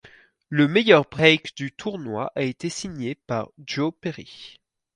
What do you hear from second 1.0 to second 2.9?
break du tournoi a été